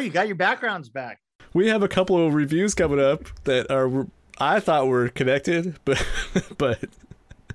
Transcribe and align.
You 0.00 0.10
got 0.10 0.26
your 0.26 0.36
backgrounds 0.36 0.88
back. 0.88 1.20
We 1.54 1.68
have 1.68 1.82
a 1.82 1.88
couple 1.88 2.24
of 2.26 2.34
reviews 2.34 2.74
coming 2.74 3.00
up 3.00 3.24
that 3.44 3.70
are 3.70 4.06
I 4.38 4.60
thought 4.60 4.86
were 4.88 5.08
connected, 5.08 5.78
but 5.84 6.04
but 6.58 6.80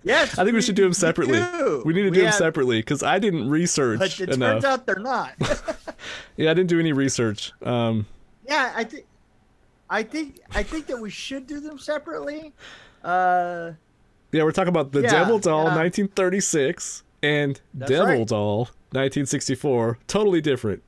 Yes, 0.04 0.38
I 0.38 0.44
think 0.44 0.54
we 0.54 0.62
should 0.62 0.76
do 0.76 0.84
them 0.84 0.94
separately. 0.94 1.40
do. 1.40 1.82
We 1.84 1.94
need 1.94 2.04
to 2.04 2.10
We 2.12 2.18
do 2.18 2.22
them 2.22 2.32
separately 2.32 2.78
because 2.80 3.02
I 3.02 3.18
didn't 3.18 3.50
research 3.50 3.98
But 3.98 4.20
it 4.20 4.30
enough. 4.30 4.62
turns 4.62 4.66
out 4.66 4.86
they're 4.86 5.00
not. 5.00 5.34
yeah, 6.38 6.52
I 6.52 6.54
didn't 6.54 6.68
do 6.70 6.80
any 6.80 6.94
research. 6.94 7.52
Um, 7.64 8.06
yeah, 8.48 8.72
I 8.76 8.84
think, 8.84 9.06
I 9.90 10.04
think, 10.04 10.42
I 10.54 10.62
think 10.62 10.86
that 10.88 11.00
we 11.00 11.10
should 11.10 11.48
do 11.48 11.60
them 11.60 11.80
separately. 11.80 12.54
Uh, 13.04 13.72
yeah, 14.32 14.44
we're 14.44 14.52
talking 14.52 14.70
about 14.70 14.92
the 14.92 15.02
Yeah, 15.02 15.10
Devil 15.10 15.40
Doll 15.40 15.64
yeah. 15.70 15.76
1936 15.76 17.02
and 17.24 17.60
That's 17.74 17.90
Devil 17.90 18.06
right. 18.20 18.28
Doll 18.28 18.58
1964. 18.92 19.98
Totally 20.06 20.42
different. 20.42 20.84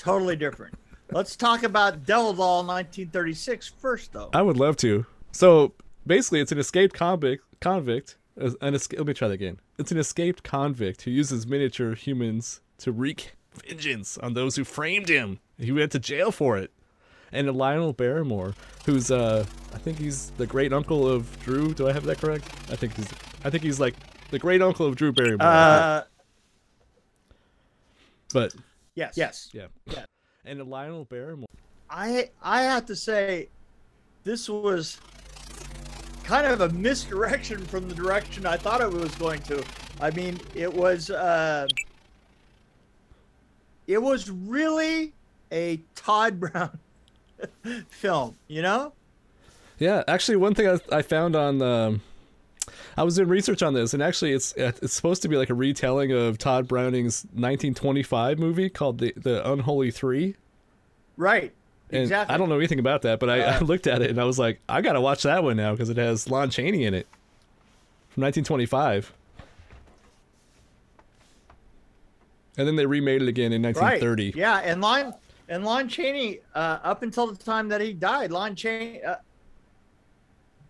Totally 0.00 0.36
different. 0.36 0.74
Let's 1.12 1.36
talk 1.36 1.62
about 1.62 2.04
Devil 2.04 2.32
Doll 2.34 2.58
1936 2.64 3.68
first, 3.68 4.12
though. 4.12 4.30
I 4.32 4.42
would 4.42 4.56
love 4.56 4.76
to. 4.78 5.04
So 5.32 5.72
basically, 6.06 6.40
it's 6.40 6.52
an 6.52 6.58
escaped 6.58 6.94
convict. 6.94 7.44
Convict. 7.60 8.16
An 8.36 8.54
esca- 8.74 8.96
let 8.96 9.06
me 9.06 9.12
try 9.14 9.28
that 9.28 9.34
again. 9.34 9.60
It's 9.78 9.92
an 9.92 9.98
escaped 9.98 10.42
convict 10.42 11.02
who 11.02 11.10
uses 11.10 11.46
miniature 11.46 11.94
humans 11.94 12.60
to 12.78 12.92
wreak 12.92 13.36
vengeance 13.66 14.16
on 14.18 14.34
those 14.34 14.56
who 14.56 14.64
framed 14.64 15.08
him. 15.08 15.40
He 15.58 15.72
went 15.72 15.92
to 15.92 15.98
jail 15.98 16.30
for 16.30 16.56
it. 16.56 16.70
And 17.32 17.50
Lionel 17.54 17.92
Barrymore, 17.92 18.54
who's 18.86 19.10
uh, 19.10 19.44
I 19.74 19.78
think 19.78 19.98
he's 19.98 20.30
the 20.30 20.46
great 20.46 20.72
uncle 20.72 21.06
of 21.06 21.38
Drew. 21.40 21.74
Do 21.74 21.88
I 21.88 21.92
have 21.92 22.04
that 22.04 22.18
correct? 22.18 22.44
I 22.70 22.76
think 22.76 22.94
he's, 22.96 23.08
I 23.44 23.50
think 23.50 23.62
he's 23.62 23.78
like 23.78 23.94
the 24.30 24.38
great 24.38 24.62
uncle 24.62 24.86
of 24.86 24.96
Drew 24.96 25.12
Barrymore. 25.12 25.46
Uh, 25.46 26.02
but 28.32 28.54
yes, 28.94 29.16
yes. 29.16 29.50
yeah, 29.52 29.66
Yeah. 29.86 30.04
And 30.44 30.62
Lionel 30.68 31.04
Barrymore. 31.04 31.46
I 31.88 32.30
I 32.42 32.62
have 32.62 32.86
to 32.86 32.96
say, 32.96 33.48
this 34.24 34.48
was 34.48 34.98
kind 36.24 36.46
of 36.46 36.60
a 36.60 36.68
misdirection 36.70 37.64
from 37.66 37.88
the 37.88 37.94
direction 37.94 38.46
I 38.46 38.56
thought 38.56 38.80
it 38.80 38.90
was 38.90 39.14
going 39.16 39.42
to. 39.42 39.62
I 40.00 40.10
mean, 40.10 40.40
it 40.54 40.72
was 40.72 41.10
uh, 41.10 41.66
it 43.86 44.00
was 44.00 44.30
really 44.30 45.12
a 45.50 45.80
Todd 45.94 46.38
Brown 46.38 46.78
film, 47.88 48.36
you 48.46 48.62
know? 48.62 48.92
Yeah, 49.78 50.04
actually, 50.06 50.36
one 50.36 50.54
thing 50.54 50.68
I, 50.68 50.98
I 50.98 51.02
found 51.02 51.34
on 51.34 51.60
um, 51.62 52.02
I 52.96 53.02
was 53.02 53.16
doing 53.16 53.28
research 53.28 53.62
on 53.62 53.74
this, 53.74 53.94
and 53.94 54.02
actually, 54.02 54.32
it's 54.32 54.52
it's 54.56 54.92
supposed 54.92 55.22
to 55.22 55.28
be 55.28 55.36
like 55.36 55.50
a 55.50 55.54
retelling 55.54 56.12
of 56.12 56.38
Tod 56.38 56.68
Browning's 56.68 57.24
1925 57.32 58.38
movie 58.38 58.68
called 58.68 58.98
the 58.98 59.12
the 59.16 59.48
Unholy 59.50 59.90
Three. 59.90 60.36
Right. 61.16 61.52
And 61.90 62.02
exactly. 62.02 62.32
I 62.34 62.38
don't 62.38 62.48
know 62.48 62.56
anything 62.56 62.78
about 62.78 63.02
that, 63.02 63.18
but 63.18 63.28
I, 63.28 63.40
I 63.40 63.56
Uh, 63.56 63.60
looked 63.60 63.86
at 63.88 64.00
it 64.00 64.10
and 64.10 64.20
I 64.20 64.24
was 64.24 64.38
like, 64.38 64.60
I 64.68 64.80
gotta 64.80 65.00
watch 65.00 65.24
that 65.24 65.42
one 65.42 65.56
now 65.56 65.72
because 65.72 65.90
it 65.90 65.96
has 65.96 66.30
Lon 66.30 66.48
Chaney 66.48 66.84
in 66.84 66.94
it 66.94 67.08
from 68.10 68.22
1925. 68.22 69.12
And 72.58 72.66
then 72.68 72.76
they 72.76 72.86
remade 72.86 73.22
it 73.22 73.28
again 73.28 73.52
in 73.52 73.62
Right. 73.62 73.74
1930. 73.76 74.34
Yeah, 74.36 74.58
and 74.58 74.80
Lon 74.80 75.14
and 75.48 75.64
Lon 75.64 75.88
Chaney, 75.88 76.38
uh, 76.54 76.78
up 76.84 77.02
until 77.02 77.26
the 77.26 77.36
time 77.42 77.68
that 77.68 77.80
he 77.80 77.92
died, 77.92 78.30
Lon 78.30 78.54
Chaney, 78.54 79.02
uh, 79.02 79.16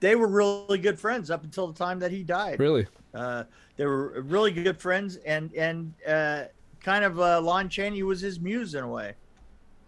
they 0.01 0.17
were 0.17 0.27
really 0.27 0.79
good 0.79 0.99
friends 0.99 1.31
up 1.31 1.45
until 1.45 1.69
the 1.69 1.79
time 1.79 1.99
that 2.01 2.11
he 2.11 2.23
died. 2.23 2.59
Really? 2.59 2.87
Uh, 3.15 3.45
they 3.77 3.87
were 3.87 4.23
really 4.23 4.51
good 4.51 4.79
friends, 4.79 5.17
and 5.17 5.53
and 5.55 5.95
uh, 6.07 6.45
kind 6.83 7.05
of 7.05 7.21
uh, 7.21 7.41
Lon 7.41 7.69
Chaney 7.69 8.03
was 8.03 8.21
his 8.21 8.41
muse 8.41 8.75
in 8.75 8.85
a 8.85 8.89
way. 8.89 9.15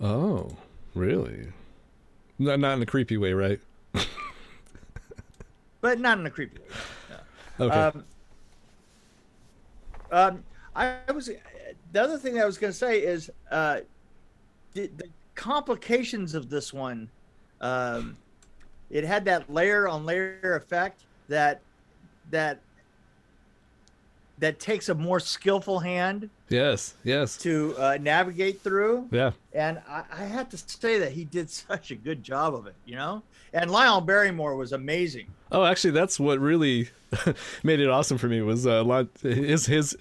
Oh, 0.01 0.49
really? 0.95 1.49
Not 2.39 2.61
not 2.61 2.75
in 2.75 2.83
a 2.83 2.87
creepy 2.87 3.17
way, 3.17 3.33
right? 3.33 3.61
but 5.81 5.99
not 5.99 6.19
in 6.19 6.27
a 6.27 6.31
creepy 6.31 6.59
way. 6.59 6.67
Okay. 7.61 7.75
Um, 7.75 8.05
um, 10.11 10.45
I, 10.75 10.97
I 11.09 11.13
was 11.13 11.31
the 11.93 12.03
other 12.03 12.19
thing 12.19 12.41
I 12.41 12.45
was 12.45 12.59
going 12.59 12.73
to 12.73 12.79
say 12.79 13.01
is 13.01 13.31
uh, 13.51 13.81
the, 14.73 14.89
the 14.89 15.09
complications 15.35 16.35
of 16.35 16.51
this 16.51 16.73
one. 16.73 17.11
Um, 17.61 18.17
it 18.93 19.05
had 19.05 19.25
that 19.25 19.53
layer 19.53 19.89
on 19.89 20.05
layer 20.05 20.55
effect 20.55 21.01
that 21.29 21.61
that 22.31 22.61
that 24.39 24.59
takes 24.59 24.89
a 24.89 24.95
more 24.95 25.21
skillful 25.21 25.79
hand 25.79 26.29
yes. 26.49 26.95
Yes. 27.05 27.37
to 27.39 27.77
uh, 27.79 27.99
navigate 28.01 28.61
through. 28.61 29.07
Yeah. 29.13 29.31
And 29.53 29.81
I, 29.89 30.03
I 30.11 30.25
have 30.25 30.49
to 30.49 30.57
say 30.59 30.99
that 30.99 31.13
he 31.13 31.25
did 31.25 31.49
such 31.69 31.91
a 31.91 31.95
good 31.95 32.23
job 32.25 32.55
of 32.55 32.67
it, 32.67 32.75
you 32.85 32.97
know. 32.97 33.23
And 33.53 33.71
Lionel 33.71 34.01
Barrymore 34.01 34.57
was 34.57 34.73
amazing. 34.73 35.27
Oh, 35.53 35.65
actually, 35.65 35.93
that's 35.93 36.19
what 36.19 36.41
really 36.41 36.91
made 37.63 37.81
it 37.81 37.89
awesome 37.89 38.19
for 38.19 38.27
me 38.29 38.43
was 38.43 38.67
uh, 38.67 39.05
his 39.23 39.67
his 39.67 39.97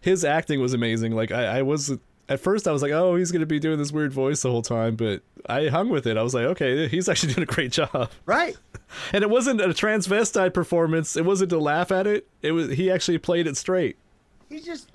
his 0.00 0.24
acting 0.24 0.60
was 0.60 0.72
amazing. 0.72 1.14
Like 1.14 1.30
I, 1.30 1.58
I 1.58 1.62
was 1.62 1.92
at 2.30 2.38
first 2.38 2.68
I 2.68 2.72
was 2.72 2.80
like, 2.80 2.92
oh, 2.92 3.16
he's 3.16 3.32
gonna 3.32 3.44
be 3.44 3.58
doing 3.58 3.76
this 3.76 3.90
weird 3.92 4.12
voice 4.12 4.42
the 4.42 4.50
whole 4.50 4.62
time, 4.62 4.94
but 4.94 5.22
I 5.46 5.66
hung 5.66 5.88
with 5.88 6.06
it. 6.06 6.16
I 6.16 6.22
was 6.22 6.32
like, 6.32 6.44
okay, 6.44 6.86
he's 6.88 7.08
actually 7.08 7.34
doing 7.34 7.42
a 7.42 7.52
great 7.52 7.72
job. 7.72 8.10
Right. 8.24 8.56
And 9.12 9.22
it 9.22 9.30
wasn't 9.30 9.60
a 9.60 9.68
transvestite 9.68 10.52
performance. 10.52 11.16
It 11.16 11.24
wasn't 11.24 11.50
to 11.50 11.60
laugh 11.60 11.92
at 11.92 12.08
it. 12.08 12.26
It 12.42 12.50
was 12.50 12.70
he 12.70 12.90
actually 12.90 13.18
played 13.18 13.46
it 13.46 13.56
straight. 13.56 13.96
He 14.48 14.58
just 14.58 14.90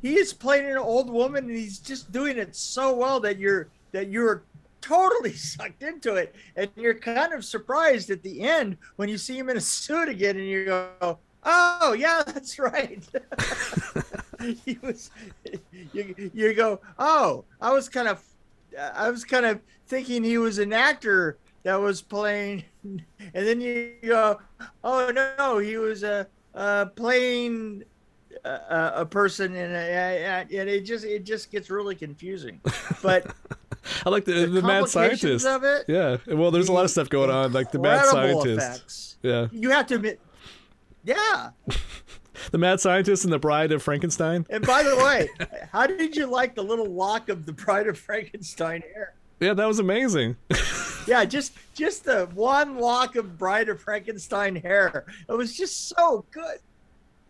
he 0.00 0.16
is 0.16 0.32
playing 0.32 0.68
an 0.68 0.78
old 0.78 1.08
woman 1.08 1.44
and 1.44 1.56
he's 1.56 1.78
just 1.78 2.10
doing 2.10 2.36
it 2.38 2.56
so 2.56 2.92
well 2.92 3.20
that 3.20 3.38
you're 3.38 3.68
that 3.92 4.08
you're 4.08 4.42
totally 4.80 5.32
sucked 5.34 5.84
into 5.84 6.16
it 6.16 6.34
and 6.56 6.68
you're 6.74 6.94
kind 6.94 7.32
of 7.32 7.44
surprised 7.44 8.10
at 8.10 8.24
the 8.24 8.40
end 8.40 8.76
when 8.96 9.08
you 9.08 9.16
see 9.16 9.38
him 9.38 9.48
in 9.48 9.56
a 9.56 9.60
suit 9.60 10.08
again 10.08 10.36
and 10.36 10.46
you 10.48 10.64
go 10.64 11.18
oh 11.44 11.94
yeah 11.96 12.22
that's 12.26 12.58
right 12.58 13.08
he 14.64 14.78
was 14.82 15.10
you, 15.92 16.30
you 16.34 16.54
go 16.54 16.80
oh 16.98 17.44
i 17.60 17.72
was 17.72 17.88
kind 17.88 18.08
of 18.08 18.22
i 18.94 19.10
was 19.10 19.24
kind 19.24 19.46
of 19.46 19.60
thinking 19.86 20.24
he 20.24 20.38
was 20.38 20.58
an 20.58 20.72
actor 20.72 21.38
that 21.62 21.80
was 21.80 22.02
playing 22.02 22.64
and 22.84 23.02
then 23.34 23.60
you 23.60 23.94
go 24.04 24.38
oh 24.84 25.10
no 25.38 25.58
he 25.58 25.76
was 25.76 26.04
uh, 26.04 26.24
uh 26.54 26.86
playing 26.86 27.84
a, 28.44 28.92
a 28.96 29.06
person 29.06 29.54
and, 29.54 29.72
and 29.74 30.50
it 30.50 30.80
just 30.80 31.04
it 31.04 31.24
just 31.24 31.50
gets 31.50 31.70
really 31.70 31.94
confusing 31.94 32.60
but 33.02 33.34
I 34.06 34.10
like 34.10 34.24
the 34.24 34.46
the, 34.46 34.62
mad 34.62 34.88
scientist. 34.88 35.44
of 35.44 35.64
it, 35.64 35.86
yeah. 35.88 36.18
Well, 36.28 36.52
there's 36.52 36.68
a 36.68 36.72
lot 36.72 36.84
of 36.84 36.92
stuff 36.92 37.08
going 37.08 37.30
on, 37.30 37.52
like 37.52 37.72
the 37.72 37.80
mad 37.80 38.04
scientist. 38.04 38.46
effects. 38.46 39.16
Yeah. 39.22 39.48
you 39.50 39.70
have 39.70 39.88
to 39.88 39.96
admit 39.96 40.20
yeah 41.04 41.50
The 42.50 42.58
mad 42.58 42.80
scientist 42.80 43.24
and 43.24 43.32
the 43.32 43.38
bride 43.38 43.72
of 43.72 43.82
Frankenstein. 43.82 44.46
and 44.50 44.66
by 44.66 44.82
the 44.82 44.96
way 44.96 45.28
how 45.72 45.86
did 45.86 46.16
you 46.16 46.26
like 46.26 46.54
the 46.54 46.62
little 46.62 46.86
lock 46.90 47.28
of 47.28 47.46
the 47.46 47.52
bride 47.52 47.86
of 47.86 47.98
frankenstein 47.98 48.82
hair? 48.94 49.14
Yeah, 49.40 49.54
that 49.54 49.66
was 49.66 49.78
amazing. 49.80 50.36
yeah 51.06 51.24
just 51.24 51.52
just 51.74 52.04
the 52.04 52.26
one 52.34 52.78
lock 52.78 53.16
of 53.16 53.36
bride 53.38 53.68
of 53.68 53.80
frankenstein 53.80 54.56
hair. 54.56 55.04
It 55.28 55.32
was 55.32 55.56
just 55.56 55.88
so 55.88 56.24
good. 56.30 56.58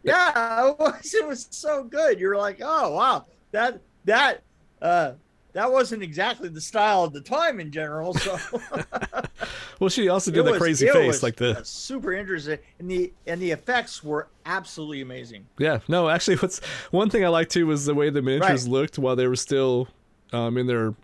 Yeah 0.03 0.69
it 0.69 0.79
was 0.79 1.15
it 1.15 1.27
was 1.27 1.49
so 1.51 1.85
good. 1.85 2.21
You're 2.21 2.37
like 2.37 2.61
oh 2.63 2.93
wow. 2.95 3.27
That 3.53 3.81
that 4.05 4.43
uh 4.81 5.13
that 5.55 5.71
wasn't 5.71 6.03
exactly 6.03 6.49
the 6.49 6.61
style 6.61 7.05
of 7.05 7.13
the 7.13 7.21
time 7.21 7.61
in 7.61 7.71
general 7.71 8.15
so 8.15 8.39
Well, 9.81 9.89
she 9.91 10.09
also 10.09 10.31
It 10.31 10.35
did 10.35 10.47
the 10.47 10.53
was- 10.53 10.61
crazy 10.61 10.89
face, 10.89 11.23
like 11.23 11.37
the 11.37 11.61
super 11.65 12.13
interesting 12.13 12.59
and 12.79 12.91
the 12.91 13.13
and 13.27 13.41
the 13.41 13.51
effects 13.51 14.03
were 14.05 14.29
absolutely 14.47 15.01
amazing 15.01 15.47
Yeah, 15.59 15.81
no, 15.89 16.09
actually, 16.09 16.37
what's 16.37 16.61
one 16.91 17.11
thing 17.11 17.25
I 17.25 17.29
liked 17.29 17.51
too 17.51 17.67
was 17.67 17.85
the 17.87 17.95
way 17.95 18.09
the 18.11 18.23
miniatures 18.23 18.65
Right. 18.65 18.73
looked 18.73 18.99
while 18.99 19.17
they 19.17 19.27
were 19.27 19.37
still 19.37 19.89
um, 20.33 20.57
in 20.57 20.67
their 20.67 20.95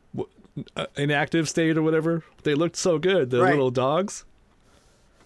uh, 0.77 0.87
inactive 0.97 1.49
state 1.49 1.77
or 1.77 1.83
whatever. 1.83 2.25
They 2.43 2.55
looked 2.55 2.77
so 2.77 2.99
good. 2.99 3.31
The 3.31 3.41
Right. 3.43 3.51
little 3.51 3.71
dogs. 3.71 4.25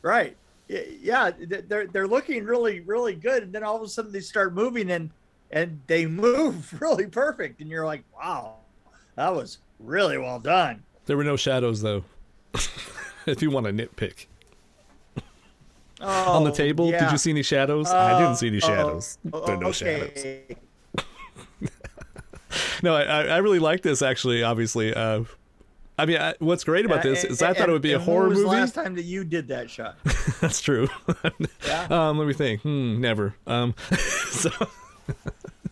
right 0.03 0.37
yeah 0.69 1.31
they're 1.69 1.87
they're 1.87 2.07
looking 2.09 2.45
really 2.45 2.81
really 2.81 3.15
good 3.15 3.43
and 3.43 3.53
then 3.53 3.63
all 3.63 3.77
of 3.77 3.83
a 3.83 3.89
sudden 3.89 4.11
they 4.11 4.21
start 4.21 4.55
moving 4.55 4.91
and 4.91 5.11
and 5.51 5.79
they 5.87 6.07
move 6.25 6.81
really 6.81 7.07
perfect 7.07 7.61
and 7.61 7.69
you're 7.69 7.85
like 7.85 8.03
wow 8.17 8.55
that 9.17 9.35
was 9.35 9.59
really 9.79 10.19
well 10.19 10.39
done 10.39 10.83
There 11.07 11.17
were 11.17 11.25
no 11.25 11.37
shadows 11.37 11.83
though. 11.83 12.05
if 13.27 13.43
you 13.43 13.51
want 13.51 13.67
to 13.67 13.73
nitpick 13.73 14.27
oh, 16.01 16.33
on 16.33 16.45
the 16.45 16.53
table, 16.53 16.91
did 16.91 17.11
you 17.11 17.19
see 17.19 17.31
any 17.31 17.43
shadows? 17.43 17.89
I 17.91 18.19
didn't 18.21 18.37
see 18.37 18.49
any 18.49 18.59
Oh, 18.59 18.67
shadows. 18.67 19.19
oh, 19.33 19.47
there 19.47 19.57
are 19.57 19.59
no 19.61 19.69
okay. 19.69 20.43
shadows. 20.49 20.57
No, 22.83 22.95
I, 22.97 23.23
I 23.25 23.37
really 23.39 23.61
like 23.61 23.81
this 23.83 24.03
actually. 24.03 24.43
Obviously, 24.43 24.93
uh, 24.93 25.23
I 25.99 26.05
mean, 26.05 26.19
I, 26.19 26.35
what's 26.39 26.65
great 26.65 26.85
about 26.85 27.05
Yeah, 27.05 27.13
this 27.13 27.23
and- 27.23 27.33
is 27.33 27.41
I 27.43 27.55
thought 27.55 27.69
it 27.69 27.73
would 27.73 27.81
be 27.81 27.93
a 27.93 27.99
horror 27.99 28.29
was 28.29 28.39
movie. 28.39 28.51
the 28.51 28.57
last 28.57 28.75
time 28.75 28.95
that 28.97 29.05
you 29.05 29.25
did 29.25 29.49
that 29.49 29.71
shot 29.71 29.97
That's 30.41 30.61
true. 30.61 30.89
Yeah. 31.67 31.87
um, 31.91 32.19
let 32.19 32.27
me 32.27 32.35
think. 32.35 32.61
Hmm, 32.63 33.01
never. 33.01 33.35
Um, 33.47 33.75
so 34.31 34.51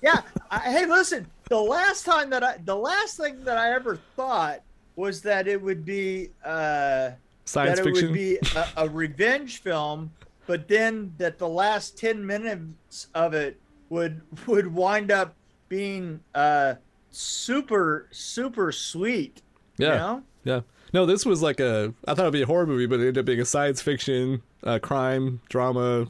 yeah 0.03 0.23
I, 0.51 0.59
hey 0.61 0.87
listen 0.87 1.27
the 1.51 1.61
last 1.61 2.07
time 2.07 2.31
that 2.31 2.43
I, 2.43 2.57
the 2.65 2.77
last 2.77 3.19
thing 3.19 3.45
that 3.45 3.59
I 3.59 3.75
ever 3.75 3.97
thought 4.17 4.63
was 4.97 5.21
that 5.23 5.47
it 5.47 5.61
would 5.61 5.85
be 5.85 6.31
uh, 6.45 7.11
Science 7.45 7.79
that 7.79 7.85
fiction. 7.85 8.05
it 8.05 8.09
would 8.09 8.15
be 8.15 8.39
a, 8.57 8.69
a 8.79 8.89
revenge 8.89 9.61
film, 9.61 10.13
but 10.47 10.69
then 10.69 11.13
that 11.19 11.39
the 11.39 11.49
last 11.49 11.99
ten 11.99 12.25
minutes 12.25 13.09
of 13.15 13.35
it 13.35 13.61
would 13.91 14.23
would 14.47 14.73
wind 14.73 15.11
up 15.11 15.35
being 15.69 16.21
uh, 16.35 16.75
super 17.11 18.07
super 18.13 18.73
sweet. 18.73 19.43
yeah. 19.77 19.87
You 19.87 19.95
know? 19.95 20.23
Yeah. 20.45 20.61
No, 20.93 21.07
this 21.07 21.27
was 21.27 21.43
like 21.43 21.61
a. 21.61 21.93
I 22.07 22.15
thought 22.15 22.23
it'd 22.23 22.33
be 22.33 22.43
a 22.43 22.47
horror 22.47 22.67
movie, 22.67 22.87
but 22.87 23.01
it 23.01 23.09
ended 23.09 23.19
up 23.19 23.25
being 23.25 23.41
a 23.41 23.45
science 23.45 23.83
fiction, 23.83 24.43
uh, 24.65 24.79
crime, 24.81 25.41
drama, 25.49 26.09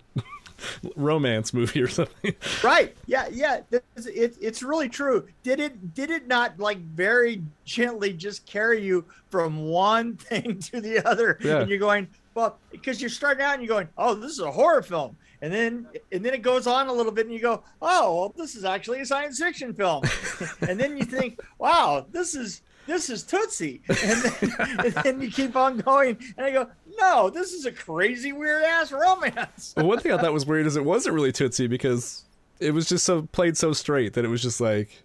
romance 0.96 1.52
movie 1.52 1.80
or 1.82 1.88
something. 1.88 2.34
Right. 2.62 2.96
Yeah. 3.06 3.28
Yeah. 3.30 3.60
It's, 3.70 4.06
it, 4.06 4.36
it's 4.40 4.62
really 4.62 4.88
true. 4.88 5.26
Did 5.42 5.60
it? 5.60 5.94
Did 5.94 6.10
it 6.10 6.26
not 6.26 6.58
like 6.58 6.78
very 6.78 7.42
gently 7.64 8.12
just 8.12 8.46
carry 8.46 8.82
you 8.82 9.04
from 9.30 9.64
one 9.66 10.16
thing 10.16 10.58
to 10.60 10.80
the 10.80 11.06
other? 11.06 11.38
Yeah. 11.42 11.60
And 11.60 11.70
you're 11.70 11.78
going 11.78 12.08
well 12.34 12.58
because 12.70 13.00
you're 13.00 13.10
starting 13.10 13.44
out 13.44 13.54
and 13.54 13.62
you're 13.62 13.74
going, 13.74 13.88
oh, 13.98 14.14
this 14.14 14.32
is 14.32 14.40
a 14.40 14.50
horror 14.50 14.82
film, 14.82 15.16
and 15.42 15.52
then 15.52 15.86
and 16.12 16.24
then 16.24 16.34
it 16.34 16.42
goes 16.42 16.66
on 16.66 16.88
a 16.88 16.92
little 16.92 17.12
bit 17.12 17.26
and 17.26 17.34
you 17.34 17.40
go, 17.40 17.62
oh, 17.82 18.16
well, 18.16 18.34
this 18.36 18.54
is 18.54 18.64
actually 18.64 19.00
a 19.00 19.06
science 19.06 19.38
fiction 19.38 19.74
film, 19.74 20.02
and 20.68 20.78
then 20.78 20.96
you 20.96 21.04
think, 21.04 21.40
wow, 21.58 22.06
this 22.10 22.34
is 22.34 22.62
this 22.90 23.08
is 23.08 23.22
Tootsie, 23.22 23.82
and 23.88 23.96
then, 23.98 24.52
and 24.84 24.94
then 24.94 25.20
you 25.20 25.31
keep 25.31 25.56
on 25.56 25.78
going, 25.78 26.19
and 26.37 26.46
I 26.46 26.50
go, 26.50 26.69
no, 26.98 27.31
this 27.31 27.52
is 27.52 27.64
a 27.64 27.72
crazy 27.72 28.32
weird 28.32 28.64
ass 28.64 28.92
romance. 28.92 29.72
But 29.76 29.87
one 29.87 29.98
thing 30.00 30.12
I 30.12 30.19
thought 30.19 30.32
was 30.32 30.46
weird 30.46 30.66
is 30.66 30.76
it 30.76 30.84
wasn't 30.84 31.14
really 31.14 31.32
Tootsie 31.32 31.69
because 31.69 32.25
it 32.58 32.72
was 32.72 32.88
just 32.88 33.04
so 33.04 33.22
played 33.32 33.56
so 33.56 33.72
straight 33.72 34.14
that 34.14 34.25
it 34.25 34.28
was 34.28 34.42
just 34.42 34.60
like 34.60 35.02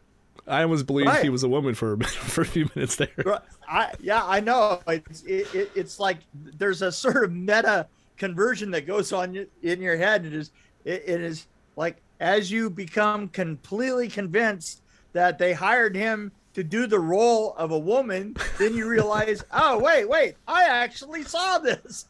I 0.47 0.61
almost 0.61 0.85
believed 0.85 1.17
he 1.17 1.29
was 1.29 1.43
a 1.43 1.49
woman 1.49 1.73
for 1.73 1.93
a 1.93 2.03
for 2.03 2.41
a 2.41 2.45
few 2.45 2.69
minutes 2.75 2.95
there. 2.97 3.09
Right. 3.23 3.41
I 3.67 3.93
yeah, 3.99 4.25
I 4.25 4.39
know. 4.39 4.81
It's 4.87 5.23
it, 5.23 5.53
it, 5.53 5.71
it's 5.75 5.99
like 5.99 6.17
there's 6.33 6.81
a 6.81 6.91
sort 6.91 7.23
of 7.23 7.31
meta 7.31 7.87
conversion 8.17 8.71
that 8.71 8.85
goes 8.85 9.11
on 9.11 9.45
in 9.61 9.81
your 9.81 9.97
head. 9.97 10.25
It 10.25 10.33
is 10.33 10.51
it, 10.83 11.03
it 11.05 11.21
is 11.21 11.47
like 11.75 11.97
as 12.19 12.51
you 12.51 12.69
become 12.69 13.27
completely 13.29 14.07
convinced 14.07 14.81
that 15.13 15.37
they 15.37 15.53
hired 15.53 15.95
him 15.95 16.31
to 16.55 16.63
do 16.63 16.87
the 16.87 16.99
role 16.99 17.53
of 17.57 17.71
a 17.71 17.77
woman, 17.77 18.35
then 18.57 18.73
you 18.73 18.87
realize, 18.87 19.43
oh 19.51 19.77
wait, 19.79 20.09
wait, 20.09 20.35
I 20.47 20.63
actually 20.63 21.23
saw 21.23 21.59
this. 21.59 22.05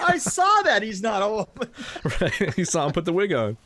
I 0.00 0.18
saw 0.18 0.62
that 0.62 0.82
he's 0.82 1.02
not 1.02 1.22
a 1.22 1.28
woman. 1.28 1.74
right? 2.20 2.54
He 2.54 2.64
saw 2.64 2.86
him 2.86 2.92
put 2.92 3.04
the 3.06 3.12
wig 3.12 3.32
on, 3.32 3.56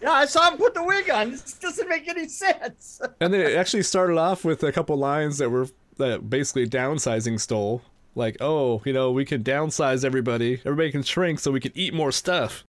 Yeah, 0.00 0.12
I 0.12 0.26
saw 0.26 0.50
him 0.50 0.56
put 0.56 0.74
the 0.74 0.84
wig 0.84 1.10
on. 1.10 1.32
This 1.32 1.54
doesn't 1.54 1.88
make 1.88 2.08
any 2.08 2.28
sense. 2.28 3.00
and 3.20 3.34
then 3.34 3.40
it 3.40 3.56
actually 3.56 3.82
started 3.82 4.16
off 4.16 4.44
with 4.44 4.62
a 4.62 4.72
couple 4.72 4.96
lines 4.96 5.38
that 5.38 5.50
were 5.50 5.66
that 5.98 6.30
basically 6.30 6.66
downsizing 6.68 7.40
stole. 7.40 7.82
Like, 8.14 8.36
oh, 8.40 8.82
you 8.84 8.92
know, 8.92 9.10
we 9.10 9.24
can 9.24 9.42
downsize 9.44 10.04
everybody. 10.04 10.54
Everybody 10.64 10.92
can 10.92 11.02
shrink 11.02 11.40
so 11.40 11.50
we 11.50 11.60
can 11.60 11.72
eat 11.74 11.92
more 11.92 12.12
stuff. 12.12 12.64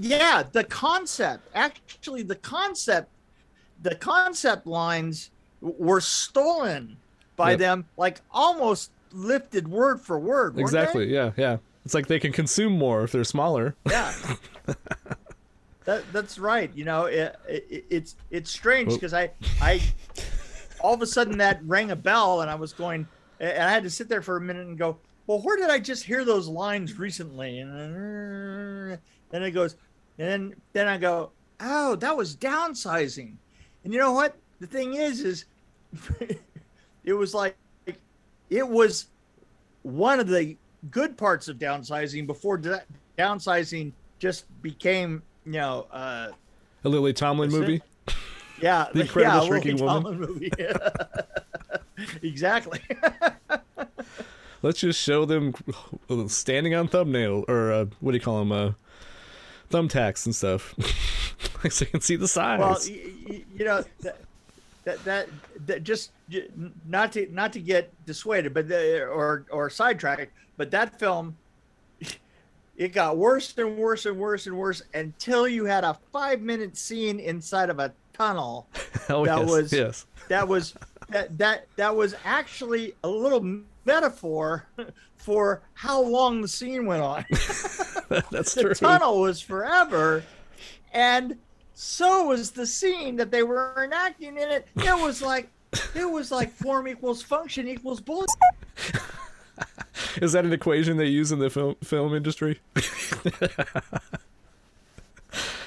Yeah 0.00 0.42
the 0.50 0.64
concept 0.64 1.48
actually 1.54 2.24
the 2.24 2.34
concept 2.34 3.08
the 3.82 3.94
concept 3.94 4.66
lines 4.66 5.30
were 5.60 6.00
stolen 6.00 6.96
by 7.36 7.50
Yep. 7.50 7.58
them 7.58 7.84
like 7.96 8.20
almost 8.30 8.90
lifted 9.12 9.68
word 9.68 10.00
for 10.00 10.18
word 10.18 10.54
weren't 10.54 10.56
they? 10.56 10.62
Exactly. 10.62 11.12
Yeah, 11.12 11.32
yeah. 11.36 11.56
It's 11.84 11.94
like 11.94 12.06
they 12.06 12.20
can 12.20 12.32
consume 12.32 12.72
more 12.74 13.02
if 13.04 13.12
they're 13.12 13.24
smaller. 13.24 13.74
yeah 13.88 14.12
that, 15.84 16.04
that's 16.12 16.38
right 16.38 16.70
you 16.74 16.84
know 16.84 17.06
it, 17.06 17.34
it, 17.48 17.84
it's 17.90 18.16
it's 18.30 18.50
strange 18.50 18.92
because 18.92 19.14
i 19.14 19.30
i 19.60 19.80
all 20.80 20.94
of 20.94 21.02
a 21.02 21.06
sudden 21.06 21.38
that 21.38 21.58
rang 21.64 21.90
a 21.90 21.96
bell 21.96 22.42
and 22.42 22.50
i 22.50 22.54
was 22.54 22.72
going 22.72 23.06
and 23.40 23.62
i 23.62 23.70
had 23.70 23.82
to 23.82 23.90
sit 23.90 24.08
there 24.08 24.22
for 24.22 24.36
a 24.36 24.40
minute 24.40 24.66
and 24.66 24.78
go 24.78 24.98
well 25.26 25.40
where 25.40 25.56
did 25.56 25.70
i 25.70 25.78
just 25.78 26.04
hear 26.04 26.24
those 26.24 26.46
lines 26.46 26.98
recently 26.98 27.58
and 27.60 27.74
then, 27.74 28.98
then 29.30 29.42
it 29.42 29.50
goes 29.52 29.76
and 30.18 30.28
then 30.28 30.54
then 30.74 30.86
i 30.86 30.96
go 30.98 31.30
oh 31.60 31.96
that 31.96 32.16
was 32.16 32.36
downsizing 32.36 33.32
and 33.84 33.92
you 33.92 33.98
know 33.98 34.12
what? 34.12 34.36
The 34.60 34.66
thing 34.66 34.94
is 34.94 35.20
is 35.20 35.44
it 37.04 37.12
was 37.12 37.34
like 37.34 37.56
it 38.48 38.68
was 38.68 39.06
one 39.82 40.20
of 40.20 40.28
the 40.28 40.56
good 40.90 41.16
parts 41.16 41.48
of 41.48 41.58
downsizing 41.58 42.26
before 42.26 42.60
downsizing 43.18 43.92
just 44.18 44.44
became 44.62 45.22
you 45.44 45.52
know 45.52 45.86
uh 45.92 46.30
A 46.84 46.88
Lily 46.88 47.12
Tomlin 47.12 47.50
movie? 47.50 47.82
Yeah. 48.60 48.88
The 48.92 49.00
Incredible 49.04 49.40
yeah, 49.40 49.46
Shrinking 49.46 49.76
Lily 49.78 50.02
Woman. 50.02 50.20
Movie. 50.20 50.52
Exactly. 52.22 52.80
Let's 54.62 54.80
just 54.80 55.00
show 55.00 55.24
them 55.24 55.54
standing 56.26 56.74
on 56.74 56.86
thumbnail 56.88 57.46
or 57.48 57.72
uh, 57.72 57.86
what 58.00 58.12
do 58.12 58.18
you 58.18 58.22
call 58.22 58.40
them? 58.40 58.52
Uh, 58.52 58.72
thumbtacks 59.70 60.26
and 60.26 60.34
stuff, 60.34 60.74
so 61.70 61.84
you 61.84 61.90
can 61.90 62.00
see 62.00 62.16
the 62.16 62.28
size. 62.28 62.58
well 62.58 62.78
y- 62.88 63.12
y- 63.28 63.44
you 63.54 63.64
know 63.64 63.84
that, 64.00 64.18
that 64.84 65.04
that 65.04 65.28
that 65.66 65.84
just 65.84 66.10
not 66.86 67.12
to 67.12 67.26
not 67.32 67.52
to 67.52 67.60
get 67.60 67.90
dissuaded 68.06 68.54
but 68.54 68.68
the, 68.68 69.02
or 69.04 69.44
or 69.50 69.68
sidetracked 69.70 70.32
but 70.56 70.70
that 70.70 70.98
film 70.98 71.36
it 72.76 72.88
got 72.92 73.16
worse 73.16 73.52
and 73.58 73.76
worse 73.76 74.06
and 74.06 74.16
worse 74.16 74.46
and 74.46 74.56
worse 74.56 74.82
until 74.94 75.46
you 75.48 75.64
had 75.64 75.84
a 75.84 75.96
five 76.12 76.40
minute 76.40 76.76
scene 76.76 77.20
inside 77.20 77.68
of 77.70 77.78
a 77.78 77.92
tunnel 78.12 78.66
oh 79.10 79.24
that 79.26 79.38
yes, 79.40 79.50
was- 79.50 79.72
yes. 79.72 80.06
that 80.28 80.46
was 80.46 80.74
that 81.08 81.36
that 81.38 81.66
that 81.76 81.94
was 81.94 82.14
actually 82.24 82.94
a 83.04 83.08
little 83.08 83.60
metaphor 83.84 84.66
for 85.16 85.60
how 85.74 86.00
long 86.00 86.40
the 86.40 86.48
scene 86.48 86.86
went 86.86 87.02
on. 87.02 87.24
That's 88.30 88.54
the 88.54 88.62
true. 88.62 88.74
tunnel 88.74 89.20
was 89.20 89.40
forever, 89.40 90.22
and 90.94 91.36
so 91.82 92.24
was 92.26 92.50
the 92.50 92.66
scene 92.66 93.16
that 93.16 93.30
they 93.30 93.42
were 93.42 93.82
enacting 93.82 94.36
in 94.36 94.50
it. 94.50 94.68
It 94.76 95.00
was 95.00 95.22
like 95.22 95.48
it 95.94 96.04
was 96.04 96.30
like 96.30 96.50
form 96.52 96.86
equals 96.86 97.22
function 97.22 97.66
equals 97.66 98.02
bullet. 98.02 98.28
Is 100.16 100.32
that 100.32 100.44
an 100.44 100.52
equation 100.52 100.96
they 100.98 101.06
use 101.06 101.32
in 101.32 101.38
the 101.38 101.48
film 101.48 101.76
film 101.82 102.14
industry? 102.14 102.60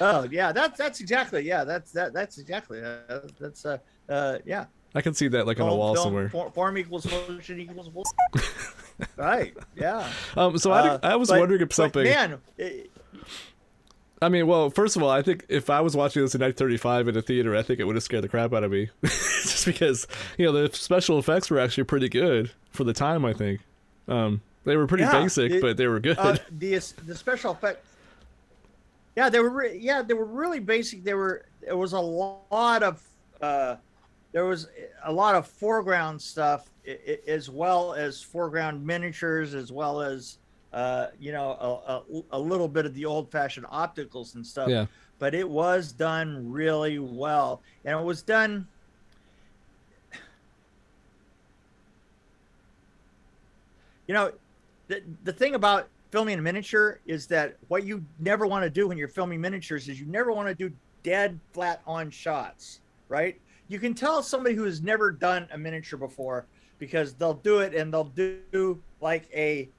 Oh 0.02 0.28
yeah, 0.30 0.52
that's 0.52 0.78
that's 0.78 1.00
exactly 1.00 1.42
yeah 1.44 1.64
that's 1.64 1.92
that 1.94 2.12
that's 2.14 2.38
exactly 2.38 2.84
uh, 2.84 3.22
that's 3.40 3.66
uh 3.66 3.78
uh 4.10 4.38
yeah. 4.46 4.66
I 4.96 5.02
can 5.02 5.14
see 5.14 5.28
that 5.30 5.48
like 5.48 5.60
on 5.60 5.70
a 5.70 5.76
wall 5.76 5.94
film, 5.96 6.04
somewhere. 6.06 6.30
for- 6.30 6.52
Form 6.52 6.78
equals 6.78 7.06
function 7.06 7.60
equals 7.60 7.90
bullet. 7.90 8.08
right. 9.18 9.56
Yeah. 9.76 10.08
Um, 10.36 10.58
so 10.58 10.72
I, 10.72 10.90
Uh, 10.90 11.00
I 11.02 11.16
was 11.16 11.30
but- 11.30 11.40
wondering 11.40 11.62
if 11.62 11.74
something. 11.74 12.04
Man, 12.04 12.38
it, 12.58 12.92
I 14.24 14.30
mean, 14.30 14.48
well, 14.48 14.70
first 14.70 14.96
of 14.96 15.04
all, 15.04 15.10
I 15.10 15.22
think 15.22 15.46
if 15.50 15.70
I 15.70 15.82
was 15.82 15.96
watching 15.96 16.22
this 16.24 16.34
in 16.34 16.42
1935 16.42 17.08
in 17.10 17.18
a 17.18 17.22
theater, 17.22 17.56
I 17.56 17.62
think 17.62 17.80
it 17.80 17.84
would 17.84 17.96
have 17.96 18.04
scared 18.04 18.24
the 18.24 18.30
crap 18.30 18.54
out 18.54 18.64
of 18.64 18.72
me, 18.72 18.90
just 19.04 19.66
because 19.66 20.08
you 20.38 20.46
know 20.46 20.52
the 20.52 20.76
special 20.76 21.20
effects 21.20 21.50
were 21.52 21.60
actually 21.60 21.84
pretty 21.84 22.10
good 22.10 22.52
for 22.72 22.84
the 22.84 22.94
time. 22.94 23.26
I 23.26 23.34
think 23.34 23.62
um, 24.08 24.42
they 24.64 24.76
were 24.78 24.88
pretty 24.88 25.04
Yeah, 25.04 25.22
basic, 25.22 25.52
it- 25.52 25.62
but 25.62 25.78
they 25.78 25.88
were 25.88 26.00
good. 26.00 26.18
uh, 26.18 26.38
the 26.58 26.76
the 27.06 27.16
special 27.16 27.52
effect. 27.52 27.86
Yeah, 29.16 29.30
they 29.30 29.40
were. 29.40 29.50
Re- 29.50 29.78
yeah, 29.78 30.02
they 30.02 30.14
were 30.16 30.26
really 30.26 30.60
basic. 30.60 31.04
There 31.04 31.18
were. 31.18 31.46
There 31.62 31.78
was 31.78 31.94
a 31.94 32.00
lot 32.00 32.82
of. 32.84 33.02
Uh, 33.42 33.76
there 34.32 34.46
was 34.46 34.68
a 35.04 35.12
lot 35.14 35.36
of 35.36 35.46
foreground 35.48 36.20
stuff, 36.20 36.68
i- 36.88 36.98
i- 37.08 37.20
as 37.28 37.50
well 37.50 37.94
as 37.94 38.22
foreground 38.22 38.84
miniatures, 38.84 39.54
as 39.54 39.72
well 39.72 40.02
as 40.02 40.40
uh, 40.74 41.08
you 41.20 41.32
know 41.32 41.52
a, 41.52 41.94
a, 41.94 42.24
a 42.32 42.40
little 42.40 42.68
bit 42.68 42.86
of 42.86 42.94
the 42.94 43.06
old-fashioned 43.06 43.66
opticals 43.68 44.36
and 44.36 44.46
stuff. 44.46 44.70
yeah, 44.70 44.88
But 45.20 45.36
it 45.36 45.48
was 45.48 45.92
done 45.92 46.52
really 46.52 47.00
well, 47.00 47.62
and 47.86 48.00
it 48.00 48.04
was 48.04 48.22
done. 48.22 48.68
You 54.06 54.14
know, 54.14 54.34
the, 54.90 55.02
the 55.24 55.32
thing 55.32 55.56
about 55.56 55.88
filming 56.12 56.38
a 56.38 56.42
miniature 56.42 57.00
is 57.06 57.26
that 57.28 57.56
what 57.70 57.86
you 57.86 58.04
never 58.20 58.46
want 58.46 58.64
to 58.64 58.70
do 58.70 58.86
when 58.86 58.98
you're 58.98 59.08
filming 59.08 59.40
miniatures 59.40 59.88
is 59.88 59.98
you 59.98 60.06
never 60.08 60.34
want 60.34 60.48
to 60.48 60.54
do 60.54 60.70
dead 61.04 61.40
flat 61.54 61.82
on 61.88 62.12
shots, 62.12 62.82
right? 63.08 63.40
You 63.70 63.80
can 63.80 63.94
tell 63.94 64.22
somebody 64.22 64.56
who 64.56 64.64
has 64.64 64.82
never 64.82 65.10
done 65.10 65.48
a 65.54 65.58
miniature 65.58 65.98
before 65.98 66.46
because 66.80 67.14
they'll 67.14 67.34
do 67.34 67.60
it 67.60 67.74
and 67.74 67.94
they'll 67.94 68.04
do 68.04 68.82
like 69.00 69.30
a 69.34 69.70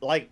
like 0.00 0.28